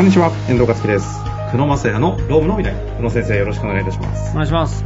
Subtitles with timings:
[0.00, 1.20] こんにちは、遠藤克樹です。
[1.52, 2.96] 久野正也のロームの未来。
[2.96, 4.34] 久野先生、よろしくお願いいたしますお。
[4.36, 4.82] 願いします。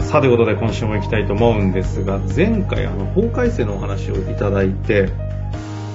[0.00, 5.10] さあ、ということで今週も行きたいと思うんですが、前回、あの、法改正のお話をいただいて、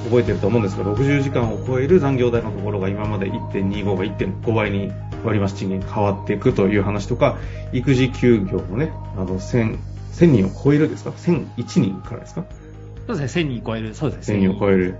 [0.05, 4.93] 覚えてると思うんですが、60時間を超える残業代のところが今まで1.25が1.5倍に
[5.25, 7.37] 割増賃金変わっていくという話とか、
[7.73, 9.77] 育児休業もね、あの、1000、
[10.13, 12.45] 1000人を超えるですか ?1001 人からですか？
[13.07, 13.93] そうですね、1000人超える。
[13.93, 14.37] そうですね。
[14.37, 14.95] 1000人を超える。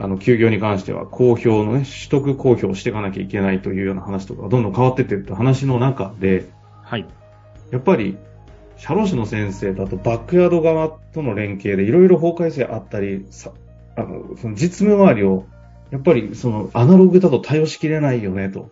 [0.00, 0.06] はい。
[0.06, 6.48] あの、休業に関しては公表のね、取得公表をしていかなきゃいけないというような話とか、どんどん変わってってるって話の中で、
[6.82, 7.06] はい。
[7.70, 8.16] やっぱり、
[8.76, 13.52] 社労士の先生だとバックヤード側との連携でいろいろ法改正あったり、さ
[13.96, 15.46] あの、その実務周りを、
[15.90, 18.70] やっぱりそのアナログだと対応しきれないよねと。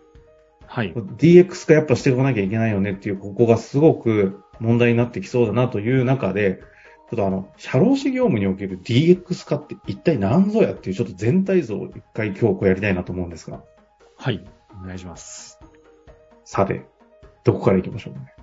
[0.65, 0.93] はい。
[0.93, 6.61] DX 化やっぱしていかなきゃいけないよねっていう、ここがすごく問題になってきそうだなという中で、
[7.09, 13.63] ちょっとあの、社労士業務における DX 化って一体何ぞやっていうちょっと全体像を一回今日こうやりたいなと思うんですが。
[14.17, 14.45] はい。
[14.83, 15.59] お願いします。
[16.45, 16.85] さて、
[17.43, 18.33] どこから行きましょうかね？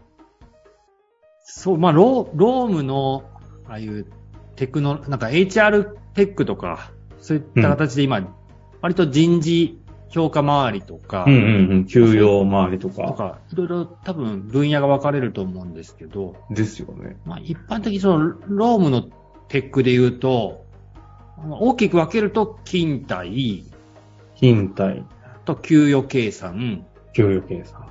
[1.45, 3.23] そう、まあ、ロー、ロームの、
[3.69, 4.06] ああいう
[4.56, 8.36] テクノ、なんか HR テックとか、そういった形で今、
[8.80, 11.86] 割と人事評価周りとか、うんうんうん。
[11.86, 13.08] 給与周りとか。
[13.08, 17.16] とか、いろいろ多分分野が分かれると思うんですけど、ですよね。
[17.24, 19.02] まあ、一般的にその、ロームの
[19.48, 20.64] テックで言うと、
[21.38, 23.64] まあ大きく分けると、勤怠、
[24.36, 27.86] 勤怠、あと給与計算、給与計算。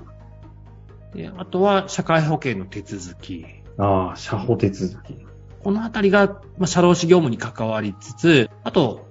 [1.13, 3.45] であとは社会保険の手続き。
[3.77, 5.15] ああ、社保手続き。
[5.63, 6.27] このあたりが、
[6.57, 9.07] まあ、社労士業務に関わりつつ、あと、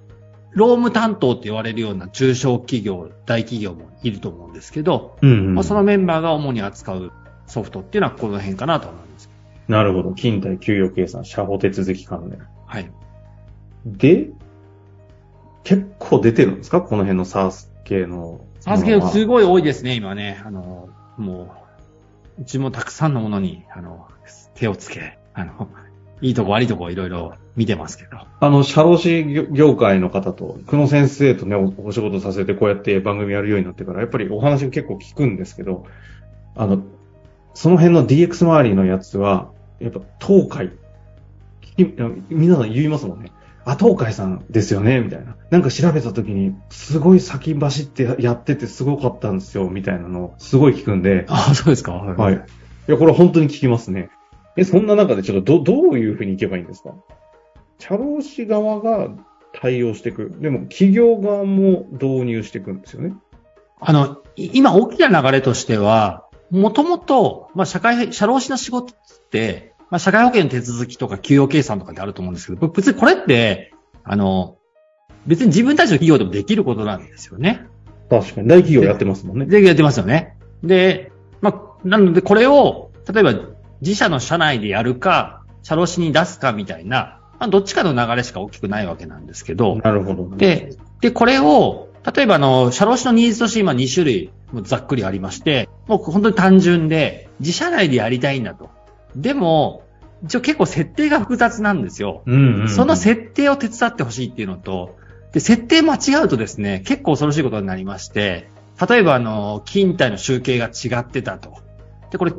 [0.55, 5.55] 労務担当って言われるような中小企業、大企業もいると思うんですけど、うん、うん。
[5.55, 7.11] まあ、そのメンバーが主に扱う
[7.45, 9.29] ソフトっていうのはこの辺かなと思うんです。
[9.67, 10.13] なるほど。
[10.13, 12.39] 勤怠、給与計算、社保手続き関連。
[12.65, 12.89] はい。
[13.85, 14.29] で、
[15.63, 16.81] 結構出てるんですか？
[16.81, 18.41] この辺の SARS 系の。
[18.61, 20.41] サース系すごい多いですね、今ね。
[20.45, 21.53] あの、も
[22.37, 24.07] う、うちもたくさんのものに、あの、
[24.53, 25.67] 手をつけ、あの、
[26.21, 28.17] いいとこ悪いとこいろいろ見てますけど。
[28.39, 35.85] あの、社労士業業界の方と、久野先生とね、おお仕事させてこうやって番組やるようになってから、やっぱりお話が結構聞くんですけど、
[36.55, 36.83] あの、
[37.53, 40.71] その辺の DX 周りのやつは、やっぱ東海、
[42.29, 43.31] 皆さん言いますもんね。
[43.65, 45.35] あ、東海さんですよねみたいな。
[45.49, 52.35] なんか調べた時に、すごい先走ってやっててすごかったんですよ、みたいなのをすごい聞くんで、あそうですかははい。
[52.35, 52.37] い
[52.91, 54.09] や、これ本当に聞きますね。
[54.57, 56.95] え、そんな中でちょっとど、どういうふうにいけばいいんですか？
[57.79, 59.09] 社労士側が
[59.53, 60.33] 対応していく。
[60.39, 63.13] でも、企業側も導入していくんですよね？
[63.79, 73.73] あの、い今大きな流れとしては、もともと、まあ、社会、社労士の仕事って、まあ、社会保険の手続きとか給与計算とかであると思うんですけど、別にこれって、
[74.03, 74.57] あの、
[75.27, 77.67] 別に自分たちの企業でもできることなんですよね。
[78.09, 78.47] 確かに。
[78.47, 79.47] 大企業やってますもんね。
[79.47, 80.37] で、やってますよね。
[80.63, 81.11] で、
[81.41, 83.33] まあ、なのでこれを、例えば
[83.81, 90.29] 自社の社内でやるか、社労士に出すかみたいな、まあ、どっちかの流れしか大きくないわけなんですけど、なるほど。
[90.35, 98.69] で、で、これを、例えばあの、社労士のニーズとして今2種類、もうざっくりありまして、もう本当に単純で、自社内でやりたいんだと。
[99.15, 99.83] でも、
[100.23, 102.23] 一応結構設定が複雑なんですよ。
[102.25, 104.97] うんうんうん、その設定を手伝ってほしいっていうのと、
[105.33, 108.49] で、設定間違うとですね、結構恐ろしいことになりまして、
[108.89, 111.57] 例えばあの、勤怠の集計が違ってたと。
[112.11, 112.33] で、これ、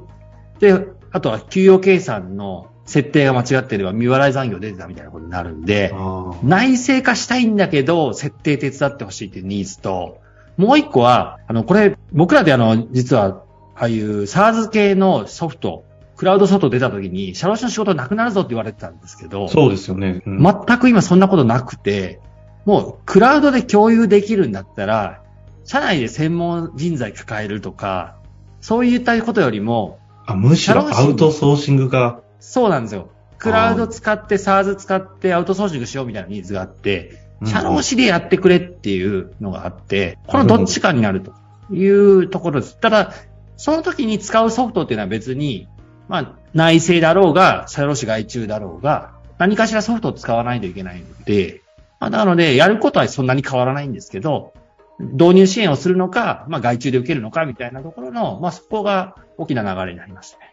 [0.59, 5.95] で、あとは給与計算の設定が間違ってれば未払い残業出てたみたいなことになるんで、
[6.43, 10.19] 内製化したいんだけど、設定手伝ってほしいっていうニーズと、
[10.59, 13.43] もう一個は、あの、これ、僕らであの、実は、
[13.75, 15.85] ああいう SARS 系のソフト、
[16.17, 20.23] クラウドソフト出た時に、社労士の仕事なくなるぞって言われてたんですけど、そうですよね。
[20.27, 22.21] うん全く今そんなことなくて、
[22.67, 25.23] もうクラウドで共有できるんだったら、
[25.65, 28.17] 社内で専門人材抱えるとか、
[28.61, 33.11] そういったことよりも、あむしろアウトソーシングが、そうなんですよ。
[33.39, 41.33] クラウド使って SARS 使ってアウトソーシングしようみたいなニーズがあって、社労士でやってくれっていうのがあって、このどっちかになると
[41.73, 42.79] いうところです。
[42.79, 43.13] ただ、
[43.57, 45.69] その時に使うソフトっていうのは別に、
[46.09, 51.61] まあ、内製だろうが、社労士外注だろうが、何かしらソフトを使わないといけないので、
[52.01, 54.55] まあ、なので、やることはそんなに変わらないんですけど、
[54.99, 60.53] 導入支援をするのか、まあ、外注で受けるのかみたいなところの、まあ、そこが大きな流れになりますね。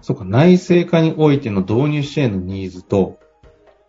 [0.00, 3.18] そうか、内製化においての導入支援のニーズと、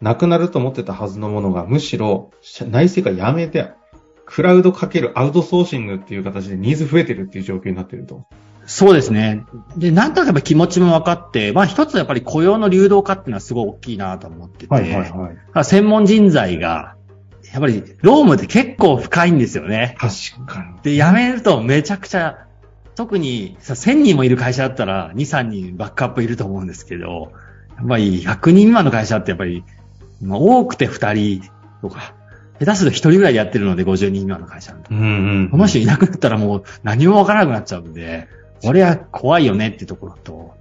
[0.01, 2.31] なくなると思ってたはずのものが、むしろ、
[2.69, 3.71] 内製化やめて、
[4.25, 8.25] クラウドかけるアウトソーシングっていう形でニーズ増えてるっていう状況になってると。
[8.65, 9.43] そうですね。
[9.77, 15.65] で、なんとなくやっぱ気持ちも分かって、まあ一つやっぱり雇用の流動化っていうのはすごい大きいなと思ってて、はいはいはい。
[15.65, 16.95] 専門人材が
[17.53, 19.95] やっぱり、ロームって結構深いんですよね。
[19.99, 20.81] 確かに。
[20.81, 22.47] で、辞めるとめちゃくちゃ、
[22.95, 27.31] 特にさ、1000人もいる会社だったら、2、3人バックアップいると思うんですけど、
[27.77, 29.63] やっぱり100人未満の会社ってやっぱり、
[30.19, 31.51] まあ、多くて2人
[31.83, 32.15] とか、
[32.59, 34.75] 下手すると1人ぐらいでやってるので、50人未満の会社。
[34.89, 35.49] うんうん。
[35.51, 38.27] この人いなくなったらもう何もわからなくなっちゃうんで、
[38.63, 40.55] 俺は怖いよねってところと、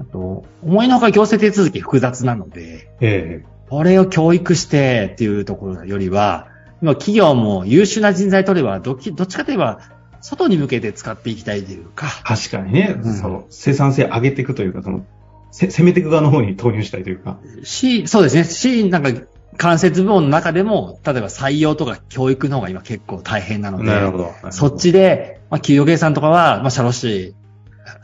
[0.00, 6.48] あと、思いのほか行政手続き複雑なので、えこれを教育してっていうところよりは、
[6.82, 9.80] 今企業も優秀な人材取れば、どっちどっちかといえば、
[10.20, 13.14] 外に向けて使っていきたいというか、え確かにね、うん。
[13.14, 15.06] その、生産性上げていくというか、その、
[15.52, 17.38] せ攻めていく側の方に投入したいというか。
[17.62, 19.10] し、そうですね、し、なんか、
[19.56, 23.84] 間接部門の中でも、例えば採用とか教育の方が今結構大変なので、
[24.18, 24.34] ど。
[24.50, 27.34] そっちで、まあ、給与計算とかは、まあ、社労士、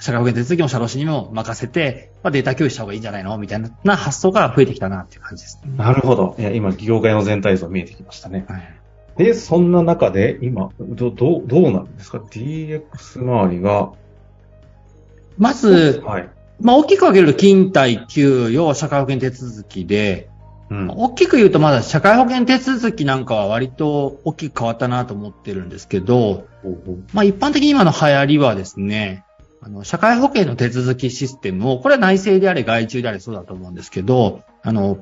[0.00, 3.36] 社会保険手続きも社労士にも任せて、まあ、データ共有した方がいいんじゃないの？
[3.38, 5.72] みたいな発想が増えてきたなっていう感じですね。
[5.76, 6.36] なるほど。
[6.38, 8.46] いや、今、業界の全体像見えてきましたね。
[8.48, 8.74] はい
[9.18, 13.90] で、そんな中で、今、ど、どう、どうなんですか ?DX 周りが。
[15.36, 16.28] まず、はい。
[16.60, 20.28] まあ、大きく分けると、勤怠、給与、社会保険手続きで、
[20.70, 20.88] うん。
[20.88, 26.44] 大きく言うとまだ社会保険手続きなんかは割と大きく変わったなと思ってるんですけど、
[27.12, 29.24] まあ一般的に今の流行りはですね、
[29.60, 34.98] あの、社会保険の手続きシステムを、これは内政であれ外注であれそうだと思うんですけど、あの、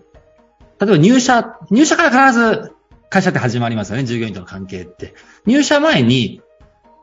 [0.80, 2.72] 例えば入社、入社から必ず
[3.08, 5.14] 会社って始まりますよね、従業員との関係って。
[5.46, 6.40] 入社前に、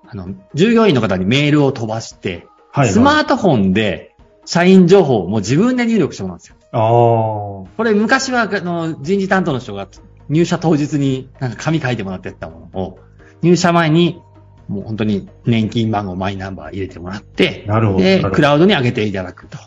[0.07, 2.89] あの、従業員の方にメールを飛ばして、はい。
[2.89, 4.15] スマートフォンで
[4.45, 6.55] 社員情報をもう自分で入力してもらうんですよ。
[6.71, 6.81] ああ。
[6.81, 9.87] これ昔は、あの、人事担当の人が
[10.29, 12.99] 入社当日になんか紙書いてもらってやったものを、
[13.41, 14.21] 入社前に
[14.67, 17.99] もう本当に年金番号、マイナンバー入れてもらって、なるほど。
[17.99, 19.57] なでクラウドに上げていただくと。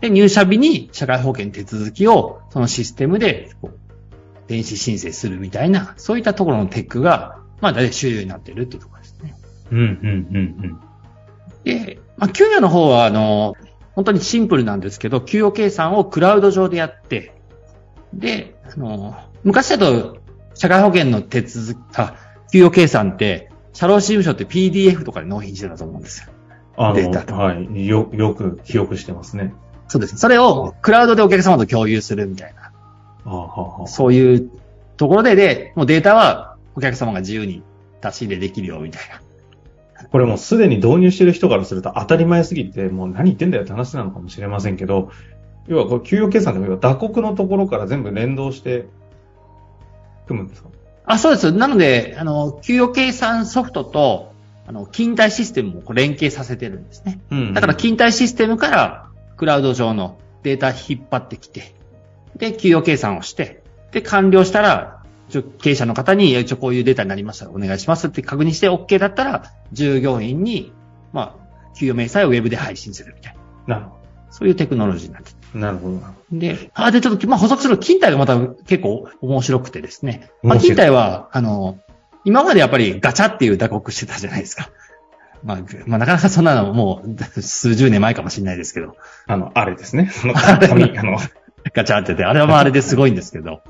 [0.00, 3.50] で、入社日に社会保険手続きをそのシステムで
[4.46, 9.34] 電子申請するみたいな、そういったところのテックが、まあ大体主流になってるっていうところですね。
[9.70, 10.80] うん、うん、うん、
[11.64, 13.54] で、まあ、給与の方は、あの、
[13.94, 17.34] 本当にシンプルなんですけど、給与計算をクラウド上でやって、
[18.14, 20.18] で、あの、昔だと、
[20.54, 22.14] 社会保険の手続き、あ、
[22.52, 26.28] 給与計算って、社労士事務所って PDF とかで納品してたと思うんですよ。
[26.76, 27.86] あデータとの、はい。
[27.86, 29.54] よ、よく記憶してますね。
[29.88, 30.16] そうです。
[30.16, 32.72] それをクラウドでお客様と共有するみたいな、
[33.24, 33.86] ああ、はあ、はあ。
[33.86, 34.50] そういう
[34.96, 37.62] ところで、で、もうデータはお客様が自由に
[38.00, 39.20] 出し入れできるよみたいな。
[40.10, 45.10] これもうすでに導入してる人からすると当たり前すぎて、もう何言ってんだよって話なのかもしれませんけど、
[45.66, 48.86] 要はこう給与計算でも要は打刻のところから全部連動して
[50.26, 50.68] 組むんですか？
[51.08, 51.52] あ、そうです。
[51.52, 54.32] なので、あの、給与計算ソフトと、
[54.66, 57.20] あの、勤怠システムを連携させてるんですね。
[57.30, 59.06] うんだから、勤怠システムから、
[59.36, 61.74] クラウド上のデータ引っ張ってきて、
[62.36, 63.62] で、給与計算をして、
[63.92, 70.72] で、完了したら、経営者の方に、一応こういうデータになりましたらお願いしますって確認して OK だったら、従業員に、
[71.12, 73.76] まあ、給与明細をウェブで配信するみたいな。
[73.76, 73.97] なるほ
[74.30, 75.32] そういうテクノロジーになって。
[75.54, 76.14] なるほどな。
[76.30, 80.30] で、あ、で、ちょっと、まあ、補足すると、勤怠がまた結構面白くてですね。
[80.42, 81.78] まあ、面白い勤怠は、あの、
[82.24, 84.70] 今までやっぱりガチャっていう打刻してたじゃないですか。
[85.42, 88.96] まあ、まあ、なかなかそんなのもう数十年前かもしれないですけど、
[89.26, 90.10] あの、あれですね。
[90.12, 91.18] その紙、あの、
[91.72, 93.60] ガチャってて、あれはまああれですごいんですけど、やっ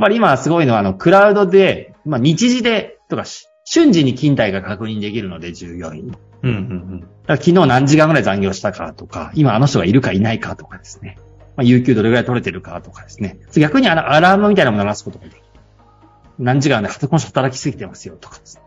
[0.00, 6.18] ぱり今すごいのは、あの、クラウドで、まあ、日時で、とかし、瞬時に勤怠が確認できるので、従業員の。
[6.42, 11.18] うんうんだから昨日何時間ぐらい残業したかとか、今あの人がいるかいないかとかですね。
[11.56, 13.38] まあ、有給どれぐらい取れてるかとかですね。
[13.54, 15.42] 逆にアラアラームみたいなのも鳴らすことができる。
[16.38, 18.62] 何時間でこの人働きすぎてますよとかですね。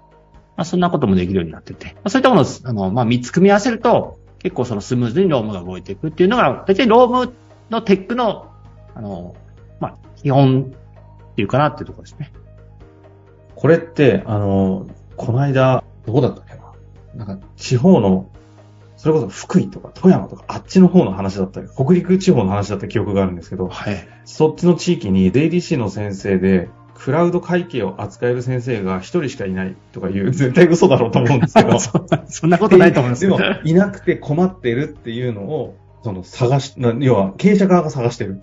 [0.56, 1.94] まあ、そんなこともできるようになってて。
[1.96, 7.34] まあ、そういったものを、あの、まあ、3つ組み合わせると、結構そのスムーズにロームが動いていくっていうのが、大体ローム
[7.70, 8.52] のテックの、
[8.94, 9.36] あの、
[9.80, 10.72] まあ、基本
[11.32, 12.32] っていうかなっていうところですね。
[13.56, 16.56] これって、あの、この間、どこだったっけ
[17.18, 17.26] な？
[17.26, 18.30] なんか、地方の、
[18.98, 24.08] それこそ福井とか富山とか、あっちの方の話だったり、北陸地方の話だった記憶があるんですけど、はい。
[24.26, 31.80] そっちの地域に DDC の先生で、クラウド会計を扱える先生が一人しかいないとかいう、 絶対嘘だろうと思うんですけど。
[32.28, 38.42] そんなことないと思いますでも、いなくて困ってるっていうのを、その探し、な要は経営者側が探してる。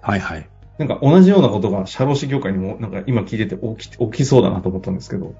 [0.00, 0.48] はいはい。
[0.78, 5.34] なんか同じようなことが社労士業界にもなんか今聞いてて起き起きそうだなと思ったんですけど。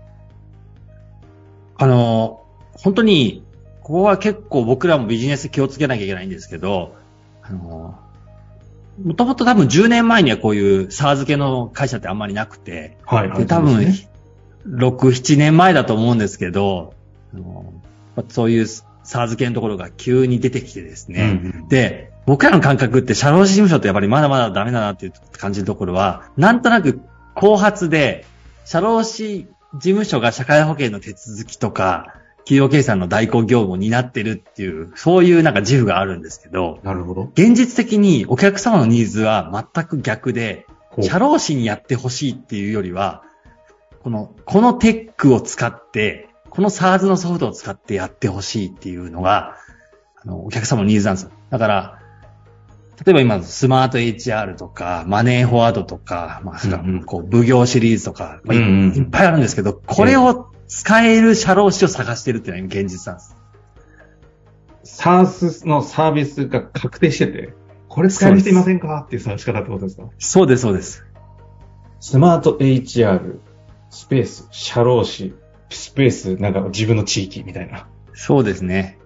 [1.76, 3.44] あの、本当に、
[3.82, 6.94] ここは結構僕らもビジネス気をつけなきゃいけないんですけど、
[7.42, 7.98] あの、
[9.02, 13.92] もともと多分10年前にはこういうサー付けの会社ってあんまりなくて、はい、で多分、
[14.66, 16.94] 6、7年前だと思うんですけど、
[17.34, 17.72] あの
[18.28, 21.68] そういうサー付けのところが急に出てきてですね、うん。
[21.68, 27.00] で、僕らの感覚って社労士事務所ってやっぱりまだまだダメだなっていう感じのところは、なんとなく
[27.34, 28.24] 後発で、
[28.64, 37.30] 社労士事務所が社会保険の手続きとか、企業計算の代行業務を担ってるっていう、そういうなんか自負があるんですけど、なるほど。
[37.34, 40.66] 現実的にお客様のニーズは全く逆で、
[41.00, 43.22] 社労士にやってほしいっていうよりは、
[44.02, 49.56] この、このテックを使って、この SARS のソフトを使ってやってほしいっていうのが、
[50.22, 51.30] あの、お客様のニーズなんですよ。
[51.50, 51.98] だから、
[53.04, 56.60] 例えば今、スマート HR とか、マネーフォワードとか、まあ、
[57.06, 65.02] こう、奉行シリーズとか、まあいっぱいあるんですけど、これを使える社労士を探してるっていうのが現実なんです。
[65.02, 67.54] SARS のサービスが確定してて、
[67.88, 69.02] これ使える人いませんか？
[69.06, 70.08] っていう探し方ってことですか？
[70.18, 71.04] そうです、そうです。
[72.00, 73.38] スマート HR、
[73.90, 75.34] スペース、社労士、
[75.70, 77.88] スペース、なんか自分の地域みたいな。
[78.12, 78.98] そうですね。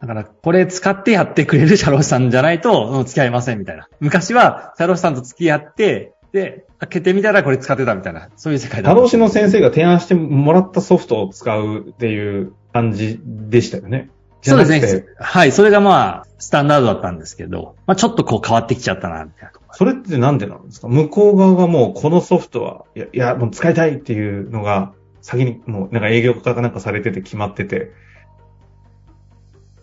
[0.00, 3.88] だから、これ使ってやってくれる社労士さんじゃないと、 うん付き合いませんみたいな。
[4.00, 14.10] 昔は、社労士さんと付き合って、で、開けてみたらこれ使ってたみたいな、そういう世界だ社労士の先生が提案してもらったソフトを使うっていう感じでしたよね。
[14.42, 15.04] そうですね。
[15.18, 15.52] はい。
[15.52, 19.50] それがまあ、スタンダードだったんですけど、まあちょっとこう変わってきちゃったな、みたいな。
[19.72, 20.88] それってなんでなんですか？
[20.88, 27.90] 向こう側がもうこのソフトは、いや、いや、もう使いたいっていうのが、先にもうなんか営業化かなんかされてて決まってて。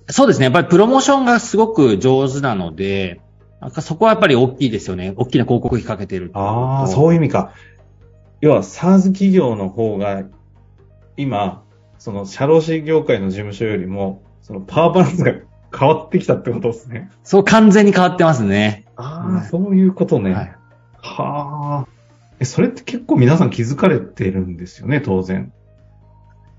[0.10, 0.46] そうですね。
[0.46, 3.22] やっぱりプロモーションがすごく上手なので、
[3.82, 5.14] そこはやっぱり大きいですよね。
[5.18, 7.54] 大きな広告費かけてるああ、そういう意味か。
[8.40, 10.24] 要は、SARS 企業の方が、
[11.18, 11.64] 今、
[11.98, 15.34] その、社労士業界の事務所よりも、その、パワーバランスが
[15.78, 17.10] 変わってきたってことですね。
[17.24, 18.86] そう完全に変わってますね。
[18.96, 20.34] ああ、はいそういうことね。
[20.34, 20.56] はい。
[21.02, 21.88] はあ。
[22.40, 25.52] え、それって結構皆さん気づかれてるんですよね、当然。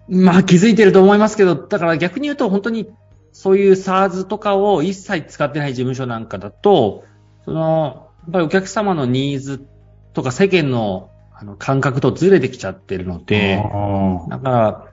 [0.09, 2.89] まあ気づいてると思いますけど、だから逆に言うと本当に
[3.33, 7.05] そういう SARS とかを一切使ってない事務所なんかだと、
[7.45, 9.67] その、やっぱりお客様のニーズ
[10.13, 14.93] とか世間のあの感覚とずれてきちゃってるので、あだから、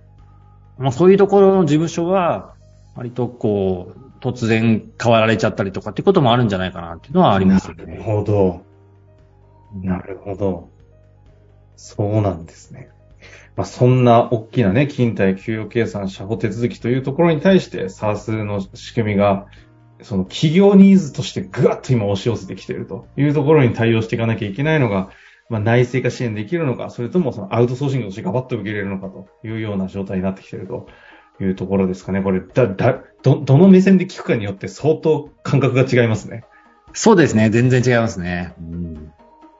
[0.77, 2.53] まあそういうところの事務所は、
[2.95, 7.39] 割とこう、突然変わられちゃったりとかってこともあるんじゃないかなっていうのはああ。
[7.39, 7.97] りますよなるね。
[8.03, 8.61] ほど。
[9.81, 10.69] なるほど。
[11.75, 12.89] そうなんですね。
[13.55, 19.47] まあ、そんな大きなね、勤怠給与計算、社保手続きというところに対して、SARS の仕組みが、
[20.01, 25.09] その企業ニーズとしてぐわっと今押し寄せてきているというところに対応していかなきゃいけないのが、
[25.49, 30.87] まあ、内製化支援できるのか、それともそのアウトソーシングとしてガバッと受け入れるのかというような状態になってきていると
[31.39, 32.21] いうところですかね。
[32.21, 36.43] これ、だ、だ、ど、どの目線で聞くかによって相当感覚が違いますね。
[36.93, 37.49] そうですね。
[37.49, 38.53] 全然違いますね。
[38.59, 39.11] うん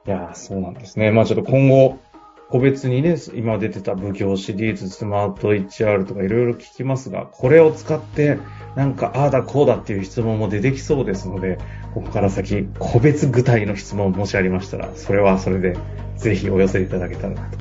[0.06, 1.10] いやー、そうなんですね。
[1.10, 1.98] まあちょっと今後、
[2.48, 8.38] 個別にね、今出てた奉行シリーズ、スマート HR とかいろいろ聞きますが、これを使って、
[8.76, 11.58] なんか、ああだこうだっていう質問も出てきそうですので、
[11.94, 15.76] ここから先、個別具体の質問もしありましたら、それはそれで、
[16.16, 17.58] ぜひお寄せいただけたらなと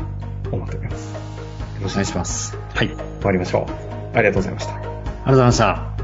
[0.51, 1.13] 思っております。
[1.13, 1.19] よ
[1.81, 2.57] ろしいお願いします。
[2.73, 2.87] はい。
[2.87, 4.17] ありがとう終わりましょう。
[4.17, 4.73] ありがとうございました。
[5.25, 5.94] ございました。